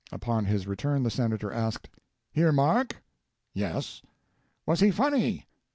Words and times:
Upon 0.11 0.45
his 0.45 0.65
return 0.65 1.03
the 1.03 1.11
Senator 1.11 1.51
asked: 1.53 1.87
"Hear 2.31 2.51
Mark?" 2.51 3.03
"Yes." 3.53 4.01
"Was 4.65 4.79
he 4.79 4.89
funny?" 4.89 5.45